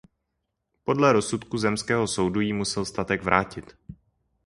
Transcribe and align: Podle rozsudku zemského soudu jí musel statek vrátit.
Podle 0.83 1.13
rozsudku 1.13 1.57
zemského 1.57 2.07
soudu 2.07 2.39
jí 2.39 2.53
musel 2.53 2.85
statek 2.85 3.23
vrátit. 3.23 3.77